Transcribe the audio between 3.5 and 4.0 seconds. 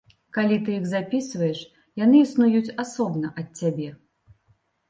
цябе.